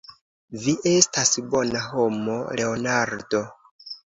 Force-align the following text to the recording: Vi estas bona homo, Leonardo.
Vi 0.61 0.71
estas 0.91 1.33
bona 1.51 1.83
homo, 1.91 2.39
Leonardo. 2.63 3.45